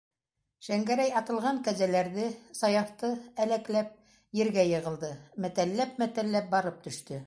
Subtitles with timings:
[0.67, 3.13] Шәңгәрәй «атылған» кәзәләрҙе, Саяфты
[3.45, 3.95] әләкләп
[4.43, 5.15] ергә йығылды,
[5.47, 7.19] мәтәлләп-мәтәлләп барып төштө.